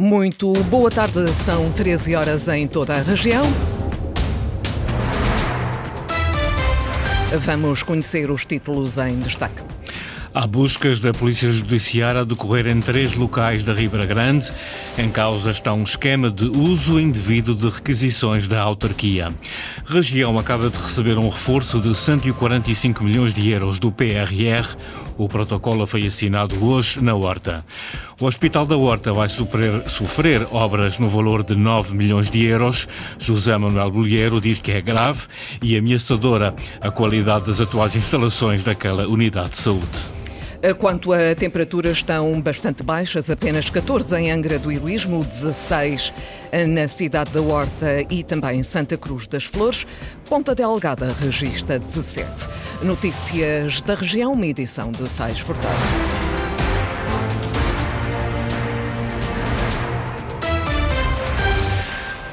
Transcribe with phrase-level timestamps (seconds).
[0.00, 3.42] Muito boa tarde, são 13 horas em toda a região.
[7.40, 9.60] Vamos conhecer os títulos em destaque.
[10.32, 14.52] Há buscas da Polícia Judiciária a decorrer em três locais da Ribeira Grande.
[14.96, 19.34] Em causa está um esquema de uso indevido de requisições da autarquia.
[19.84, 24.76] A região acaba de receber um reforço de 145 milhões de euros do PRR.
[25.18, 27.64] O protocolo foi assinado hoje na Horta.
[28.20, 32.86] O Hospital da Horta vai sofrer, sofrer obras no valor de 9 milhões de euros.
[33.18, 35.26] José Manuel Bolheiro diz que é grave
[35.60, 40.18] e ameaçadora a qualidade das atuais instalações daquela unidade de saúde.
[40.78, 46.12] Quanto a temperaturas, estão bastante baixas, apenas 14 em Angra do Heroísmo, 16
[46.68, 49.84] na cidade da Horta e também em Santa Cruz das Flores.
[50.28, 52.26] Ponta Delgada registra 17.
[52.82, 56.17] Notícias da região, uma edição de Sais Furtado.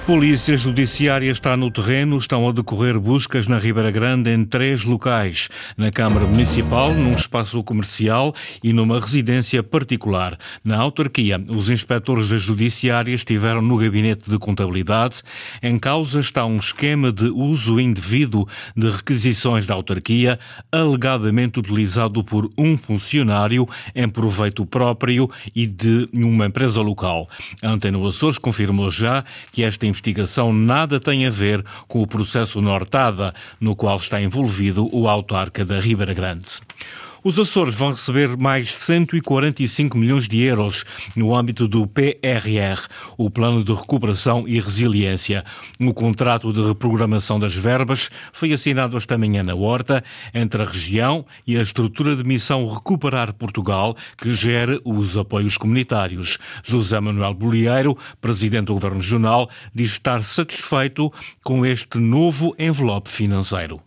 [0.06, 5.50] Polícia Judiciária está no terreno, estão a decorrer buscas na Ribeira Grande em três locais:
[5.76, 8.32] na Câmara Municipal, num espaço comercial
[8.64, 10.38] e numa residência particular.
[10.64, 15.24] Na autarquia, os inspectores da Judiciária estiveram no gabinete de contabilidade.
[15.60, 20.38] Em causa está um esquema de uso indevido de requisições da autarquia,
[20.72, 27.28] alegadamente utilizado por um funcionário em proveito próprio e de uma empresa local.
[27.64, 32.62] A Antena Açores confirmou já que esta investigação nada tem a ver com o processo
[32.62, 36.46] Nortada, no qual está envolvido o autarca da Ribeira Grande.
[37.28, 43.64] Os Açores vão receber mais 145 milhões de euros no âmbito do PRR, o Plano
[43.64, 45.44] de Recuperação e Resiliência.
[45.82, 50.04] O contrato de reprogramação das verbas foi assinado esta manhã na Horta
[50.36, 56.38] entre a região e a estrutura de missão Recuperar Portugal, que gera os apoios comunitários.
[56.64, 61.12] José Manuel Bolieiro, presidente do Governo Regional, diz estar satisfeito
[61.44, 63.82] com este novo envelope financeiro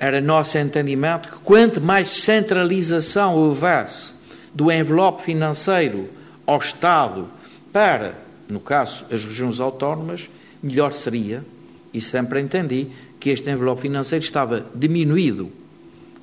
[0.00, 4.14] era nosso entendimento que quanto mais centralização houvesse
[4.54, 6.08] do envelope financeiro
[6.46, 7.28] ao Estado
[7.70, 8.14] para,
[8.48, 10.30] no caso, as regiões autónomas,
[10.62, 11.44] melhor seria,
[11.92, 12.86] e sempre entendi
[13.20, 15.52] que este envelope financeiro estava diminuído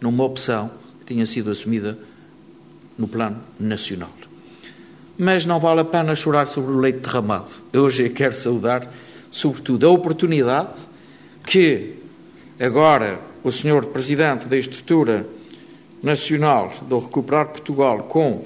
[0.01, 1.99] numa opção que tinha sido assumida
[2.97, 4.09] no plano nacional.
[5.15, 7.49] Mas não vale a pena chorar sobre o leite derramado.
[7.71, 8.91] Eu hoje quero saudar,
[9.29, 10.73] sobretudo, a oportunidade
[11.45, 11.95] que
[12.59, 13.85] agora o Sr.
[13.87, 15.27] Presidente da Estrutura
[16.01, 18.45] Nacional do Recuperar Portugal com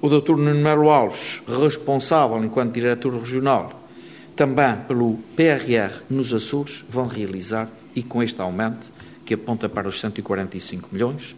[0.00, 0.36] o Dr.
[0.36, 3.82] Nuno Melo Alves, responsável enquanto diretor regional,
[4.36, 8.86] também pelo PRR nos Açores, vão realizar, e com este aumento,
[9.24, 11.34] que aponta para os 145 milhões,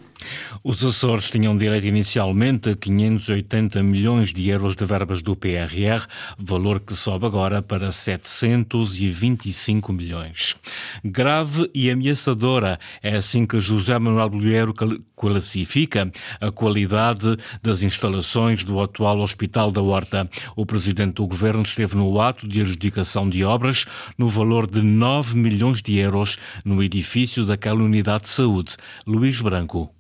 [0.63, 6.07] os Açores tinham direito inicialmente a 580 milhões de euros de verbas do PRR,
[6.39, 10.57] valor que sobe agora para 725 milhões.
[11.05, 14.75] Grave e ameaçadora é assim que José Manuel Bolheiro
[15.17, 16.11] classifica
[16.41, 20.29] a qualidade das instalações do atual Hospital da Horta.
[20.57, 23.85] O presidente do governo esteve no ato de adjudicação de obras
[24.17, 28.77] no valor de 9 milhões de euros no edifício daquela unidade de saúde.
[29.07, 29.95] Luís Branco.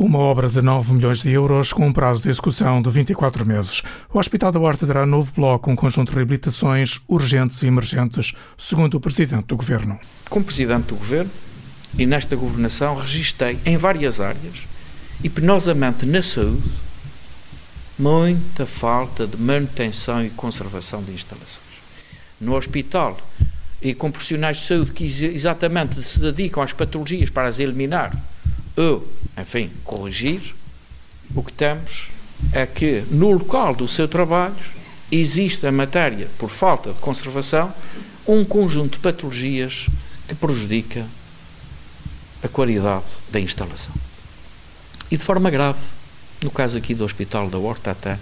[0.00, 3.82] Uma obra de 9 milhões de euros com um prazo de execução de 24 meses.
[4.14, 8.94] O Hospital da Horta terá novo bloco, um conjunto de reabilitações urgentes e emergentes, segundo
[8.94, 9.98] o Presidente do Governo.
[10.30, 11.32] Como Presidente do Governo
[11.98, 14.68] e nesta governação, registrei em várias áreas,
[15.20, 16.70] e penosamente na saúde,
[17.98, 21.58] muita falta de manutenção e conservação de instalações.
[22.40, 23.18] No hospital
[23.82, 28.16] e com profissionais de saúde que exatamente se dedicam às patologias para as eliminar,
[28.76, 29.04] ou,
[29.40, 30.54] enfim, corrigir,
[31.34, 32.08] o que temos
[32.52, 34.54] é que no local do seu trabalho
[35.10, 37.72] existe a matéria, por falta de conservação,
[38.26, 39.86] um conjunto de patologias
[40.26, 41.06] que prejudica
[42.42, 43.92] a qualidade da instalação.
[45.10, 45.78] E de forma grave,
[46.42, 48.18] no caso aqui do Hospital da Horta até,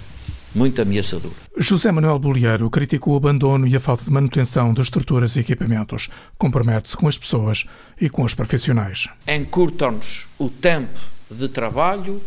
[0.54, 1.32] muito ameaçador.
[1.58, 6.08] José Manuel Bolieiro criticou o abandono e a falta de manutenção de estruturas e equipamentos.
[6.38, 7.64] Compromete-se com as pessoas
[8.00, 9.08] e com os profissionais.
[9.26, 10.98] Encurtam-nos o tempo
[11.30, 12.22] de trabalho,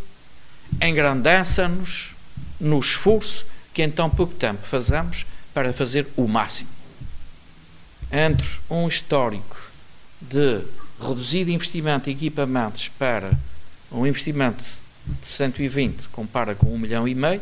[0.81, 2.15] engrandecem-nos
[2.59, 6.69] no esforço que em tão pouco tempo fazemos para fazer o máximo.
[8.11, 9.57] Entre um histórico
[10.21, 10.61] de
[10.99, 13.31] reduzido investimento em equipamentos para
[13.91, 14.63] um investimento
[15.21, 17.41] de 120 compara com um milhão e meio,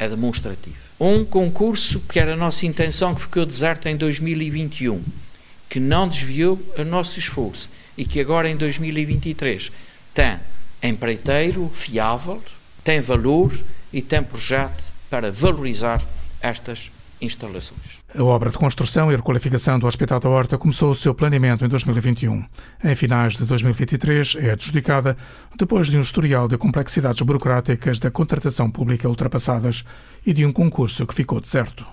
[0.00, 0.76] é demonstrativo.
[0.98, 5.04] Um concurso que era a nossa intenção que ficou deserto em 2021,
[5.68, 7.68] que não desviou o nosso esforço
[7.98, 9.70] e que agora em 2023
[10.14, 10.40] tem
[10.82, 12.42] empreiteiro fiável,
[12.82, 13.52] tem valor
[13.92, 16.02] e tem projeto para valorizar
[16.40, 17.99] estas instalações.
[18.12, 21.68] A obra de construção e requalificação do Hospital da Horta começou o seu planeamento em
[21.68, 22.44] 2021.
[22.82, 25.16] Em finais de 2023 é adjudicada
[25.56, 29.84] depois de um historial de complexidades burocráticas da contratação pública ultrapassadas
[30.26, 31.86] e de um concurso que ficou deserto.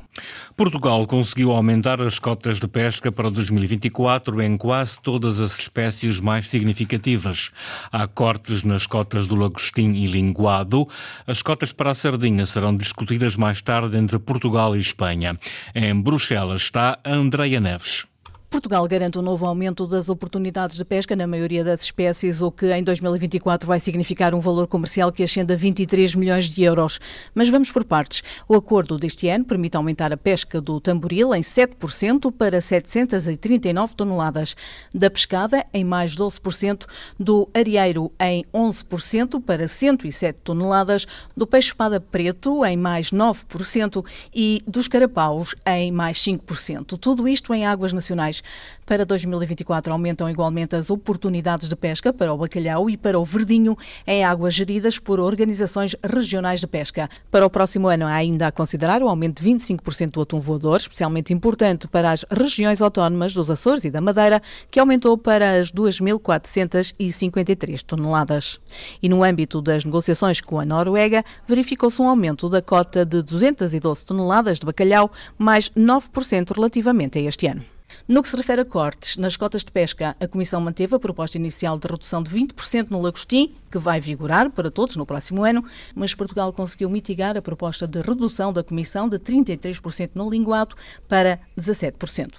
[0.56, 6.50] Portugal conseguiu aumentar as cotas de pesca para 2024 em quase todas as espécies mais
[6.50, 7.52] significativas.
[7.92, 10.88] Há cortes nas cotas do lagostim e linguado.
[11.26, 15.38] As cotas para a sardinha serão discutidas mais tarde entre Portugal e Espanha.
[15.76, 18.06] Em Bruxelas está Andreia Neves.
[18.50, 22.74] Portugal garante um novo aumento das oportunidades de pesca na maioria das espécies, o que
[22.74, 26.98] em 2024 vai significar um valor comercial que ascende a 23 milhões de euros.
[27.36, 28.24] Mas vamos por partes.
[28.48, 34.56] O acordo deste ano permite aumentar a pesca do tamboril em 7% para 739 toneladas,
[34.94, 36.86] da pescada em mais 12%,
[37.20, 41.06] do areeiro em 11% para 107 toneladas,
[41.36, 46.98] do peixe-espada preto em mais 9% e dos carapaus em mais 5%.
[46.98, 48.37] Tudo isto em águas nacionais.
[48.86, 53.78] Para 2024 aumentam igualmente as oportunidades de pesca para o bacalhau e para o verdinho
[54.06, 57.10] em águas geridas por organizações regionais de pesca.
[57.30, 60.78] Para o próximo ano há ainda a considerar o aumento de 25% do atum voador,
[60.78, 64.42] especialmente importante para as regiões autónomas dos Açores e da Madeira,
[64.72, 68.60] que aumentou para as 2.453 toneladas.
[69.02, 74.06] E no âmbito das negociações com a Noruega, verificou-se um aumento da cota de 212
[74.06, 77.77] toneladas de bacalhau, mais 9% relativamente a este ano.
[78.08, 81.38] No que se refere a cortes nas cotas de pesca, a Comissão manteve a proposta
[81.38, 85.64] inicial de redução de 20% no lagostim, que vai vigorar para todos no próximo ano,
[85.94, 90.76] mas Portugal conseguiu mitigar a proposta de redução da Comissão de 33% no linguado
[91.08, 92.36] para 17%.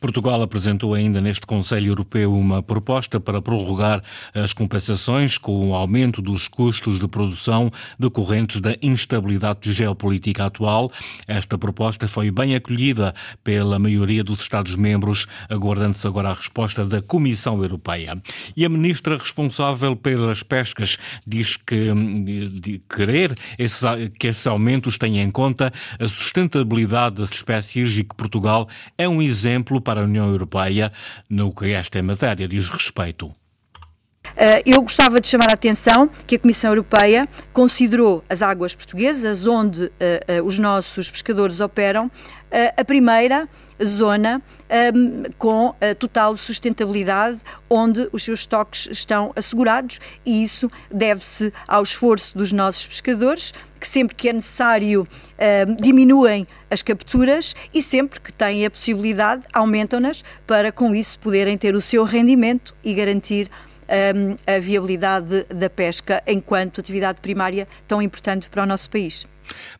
[0.00, 4.02] Portugal apresentou ainda neste Conselho Europeu uma proposta para prorrogar
[4.32, 10.90] as compensações com o aumento dos custos de produção decorrentes da instabilidade geopolítica atual.
[11.26, 13.14] Esta proposta foi bem acolhida
[13.44, 18.14] pela maioria dos Estados-membros membros, aguardando-se agora a resposta da Comissão Europeia.
[18.56, 20.96] E a ministra responsável pelas pescas
[21.26, 21.92] diz que
[22.60, 23.82] de querer esses,
[24.18, 29.20] que esses aumentos tenham em conta a sustentabilidade das espécies e que Portugal é um
[29.20, 30.92] exemplo para a União Europeia
[31.28, 33.32] no que esta matéria diz respeito.
[34.40, 39.48] Eh, eu gostava de chamar a atenção que a Comissão Europeia considerou as águas portuguesas,
[39.48, 39.90] onde uh,
[40.40, 42.08] uh, os nossos pescadores operam,
[42.78, 43.46] a primeira
[43.84, 44.40] zona
[44.94, 52.38] um, com total sustentabilidade, onde os seus estoques estão assegurados, e isso deve-se ao esforço
[52.38, 55.06] dos nossos pescadores, que sempre que é necessário
[55.68, 61.58] um, diminuem as capturas e sempre que têm a possibilidade aumentam-nas para com isso poderem
[61.58, 63.50] ter o seu rendimento e garantir
[63.88, 69.26] um, a viabilidade da pesca enquanto atividade primária tão importante para o nosso país.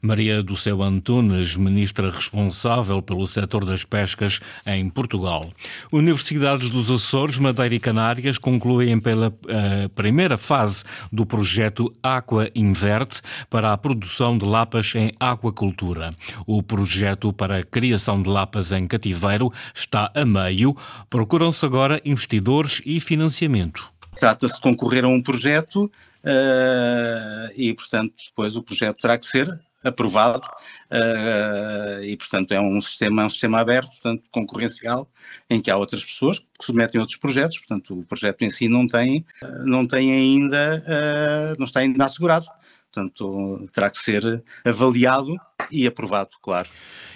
[0.00, 5.50] Maria do Céu Antunes, ministra responsável pelo setor das pescas em Portugal.
[5.92, 13.20] Universidades dos Açores, Madeira e Canárias concluem pela uh, primeira fase do projeto Aqua Inverte
[13.50, 16.14] para a produção de lapas em aquacultura.
[16.46, 20.76] O projeto para a criação de lapas em cativeiro está a meio.
[21.10, 23.97] Procuram-se agora investidores e financiamento.
[24.18, 29.48] Trata-se de concorrer a um projeto uh, e, portanto, depois o projeto terá que ser
[29.84, 30.44] aprovado
[30.90, 35.08] uh, e, portanto, é um sistema, é um sistema aberto, portanto, concorrencial,
[35.48, 38.86] em que há outras pessoas que submetem outros projetos, portanto, o projeto em si não
[38.86, 39.24] tem,
[39.64, 42.46] não tem ainda, uh, não está ainda assegurado.
[42.92, 45.36] Portanto, terá que ser avaliado
[45.70, 46.68] e aprovado, claro.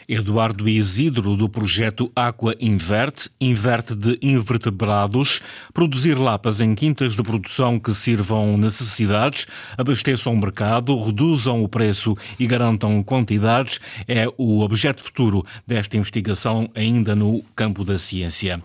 [0.09, 5.41] Eduardo Isidro, do projeto Aqua Inverte, inverte de invertebrados,
[5.73, 9.47] produzir lapas em quintas de produção que sirvam necessidades,
[9.79, 16.69] abasteçam o mercado, reduzam o preço e garantam quantidades, é o objeto futuro desta investigação
[16.75, 18.61] ainda no campo da ciência.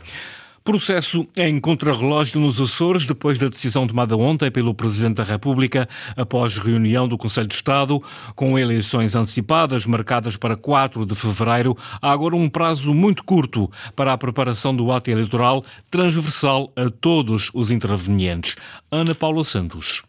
[0.68, 6.58] Processo em contrarrelógio nos Açores, depois da decisão tomada ontem pelo Presidente da República, após
[6.58, 8.04] reunião do Conselho de Estado,
[8.36, 14.12] com eleições antecipadas marcadas para 4 de fevereiro, há agora um prazo muito curto para
[14.12, 18.58] a preparação do ato eleitoral transversal a todos os intervenientes.
[18.92, 20.07] Ana Paula Santos.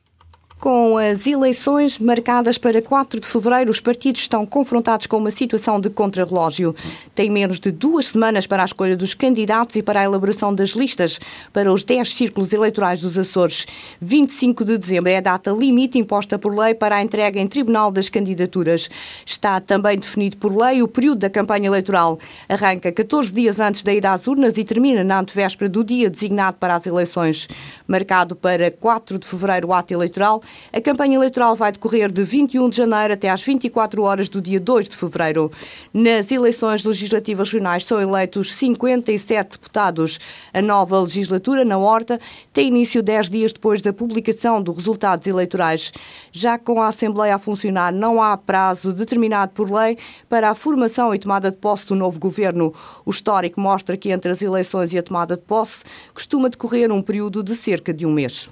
[0.61, 5.81] Com as eleições marcadas para 4 de fevereiro, os partidos estão confrontados com uma situação
[5.81, 6.75] de contrarrelógio.
[7.15, 10.71] Tem menos de duas semanas para a escolha dos candidatos e para a elaboração das
[10.71, 11.21] listas
[11.53, 13.67] para os 10 círculos eleitorais dos Açores.
[14.00, 17.93] 25 de dezembro é a data limite imposta por lei para a entrega em tribunal
[17.93, 18.91] das candidaturas.
[19.25, 22.19] Está também definido por lei o período da campanha eleitoral.
[22.49, 26.57] Arranca 14 dias antes da ida às urnas e termina na antevéspera do dia designado
[26.57, 27.47] para as eleições.
[27.87, 32.69] Marcado para 4 de fevereiro o ato eleitoral, A campanha eleitoral vai decorrer de 21
[32.69, 35.50] de janeiro até às 24 horas do dia 2 de fevereiro.
[35.95, 40.19] Nas eleições legislativas regionais são eleitos 57 deputados.
[40.52, 42.21] A nova legislatura na Horta
[42.52, 45.93] tem início 10 dias depois da publicação dos resultados eleitorais.
[46.33, 49.97] Já com a Assembleia a funcionar, não há prazo determinado por lei
[50.28, 52.75] para a formação e tomada de posse do novo governo.
[53.05, 57.00] O histórico mostra que entre as eleições e a tomada de posse costuma decorrer um
[57.00, 58.49] período de cerca de um mês.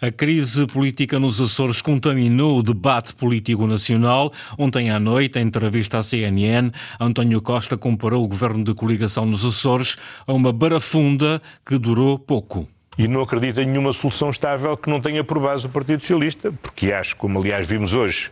[0.00, 4.32] A crise política nos Açores contaminou o debate político nacional.
[4.58, 9.44] Ontem à noite, em entrevista à CNN, António Costa comparou o governo de coligação nos
[9.44, 12.68] Açores a uma barafunda que durou pouco.
[12.96, 16.52] E não acredito em nenhuma solução estável que não tenha por base o Partido Socialista,
[16.62, 18.30] porque acho, como aliás vimos hoje,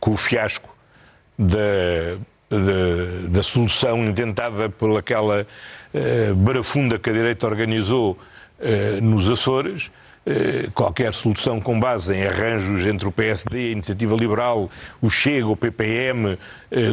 [0.00, 0.68] com o fiasco
[1.38, 2.18] da,
[2.50, 5.46] da, da solução intentada por aquela
[5.94, 8.18] uh, barafunda que a direita organizou
[8.58, 9.90] uh, nos Açores,
[10.74, 15.56] qualquer solução com base em arranjos entre o PSD, a Iniciativa Liberal, o Chega, o
[15.56, 16.38] PPM,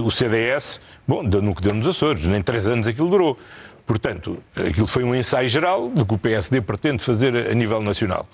[0.03, 3.37] o CDS, bom, deu no que deu nos Açores, nem três anos aquilo durou.
[3.85, 8.27] Portanto, aquilo foi um ensaio geral do que o PSD pretende fazer a nível nacional.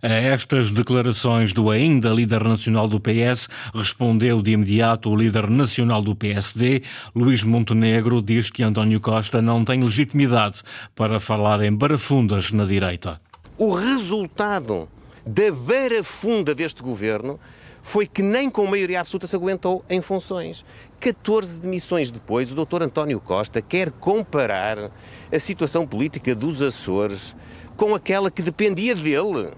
[0.00, 6.02] A estas declarações do ainda líder nacional do PS, respondeu de imediato o líder nacional
[6.02, 6.84] do PSD,
[7.16, 10.62] Luís Montenegro, diz que António Costa não tem legitimidade
[10.94, 13.20] para falar em barafundas na direita.
[13.58, 14.88] O resultado
[15.26, 17.38] da barafunda deste governo
[17.82, 20.64] foi que nem com maioria absoluta se aguentou em funções.
[21.00, 22.82] 14 demissões depois, o Dr.
[22.82, 24.90] António Costa quer comparar
[25.30, 27.36] a situação política dos Açores
[27.76, 29.50] com aquela que dependia dele,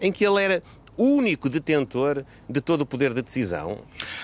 [0.00, 0.62] em que ele era
[1.00, 3.78] único detentor de todo o poder de decisão?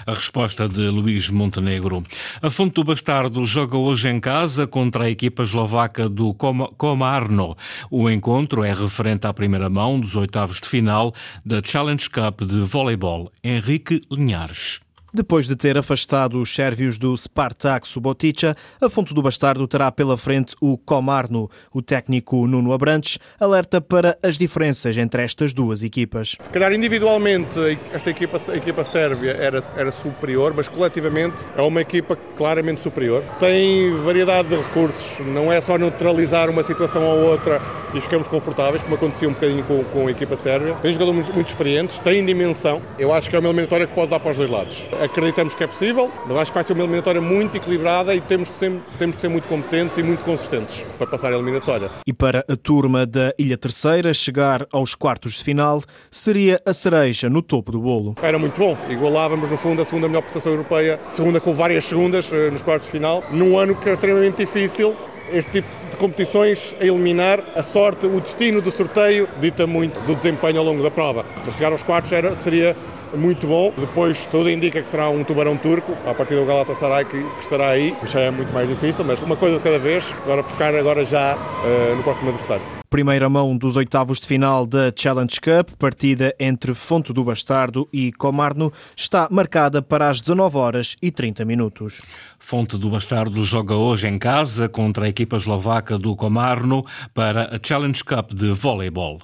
[0.06, 2.02] A resposta de Luís Montenegro.
[2.42, 7.56] A Fonte do Bastardo joga hoje em casa contra a equipa eslovaca do Komarno.
[7.90, 11.14] O encontro é referente à primeira mão dos oitavos de final
[11.44, 13.32] da Challenge Cup de voleibol.
[13.42, 14.85] Henrique Linhares.
[15.16, 18.54] Depois de ter afastado os sérvios do Spartak Subotica,
[18.90, 21.48] Fonte do Bastardo terá pela frente o Comarno.
[21.72, 26.36] O técnico Nuno Abrantes alerta para as diferenças entre estas duas equipas.
[26.38, 27.58] Se calhar individualmente
[27.94, 33.24] esta equipa, a equipa sérvia era, era superior, mas coletivamente é uma equipa claramente superior.
[33.40, 37.62] Tem variedade de recursos, não é só neutralizar uma situação ou outra
[37.94, 40.74] e ficamos confortáveis, como acontecia um bocadinho com, com a equipa sérvia.
[40.82, 42.82] Tem jogadores muito, muito experientes, tem dimensão.
[42.98, 45.64] Eu acho que é uma eliminatória que pode dar para os dois lados acreditamos que
[45.64, 48.72] é possível, mas acho que vai ser uma eliminatória muito equilibrada e temos que ser,
[48.98, 51.90] temos que ser muito competentes e muito consistentes para passar a eliminatória.
[52.06, 57.28] E para a turma da Ilha Terceira, chegar aos quartos de final seria a cereja
[57.28, 58.14] no topo do bolo.
[58.22, 62.30] Era muito bom, igualávamos no fundo a segunda melhor prestação europeia, segunda com várias segundas
[62.32, 64.94] eh, nos quartos de final, num ano que é extremamente difícil
[65.30, 70.14] este tipo de competições a eliminar, a sorte, o destino do sorteio dita muito do
[70.14, 71.24] desempenho ao longo da prova.
[71.44, 72.76] Mas chegar aos quartos era, seria
[73.14, 73.72] muito bom.
[73.76, 77.70] Depois tudo indica que será um tubarão turco, a partir do Galatasaray que, que estará
[77.70, 77.94] aí.
[78.04, 80.04] Já é muito mais difícil, mas uma coisa de cada vez.
[80.24, 82.75] Agora focar agora já uh, no próximo adversário.
[82.88, 88.12] Primeira mão dos oitavos de final da Challenge Cup, partida entre Fonte do Bastardo e
[88.12, 92.02] Comarno, está marcada para as 19 horas e 30 minutos.
[92.38, 97.60] Fonte do Bastardo joga hoje em casa contra a equipa eslovaca do Comarno para a
[97.60, 99.20] Challenge Cup de voleibol.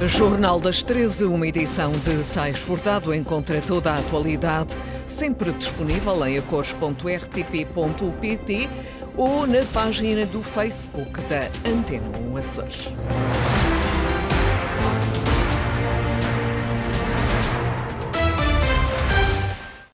[0.00, 4.76] Jornal das 13, uma edição de Sais Furtado encontra toda a atualidade,
[5.06, 8.68] sempre disponível em acores.rtp.pt
[9.16, 12.88] ou na página do Facebook da Antena 1 Açores.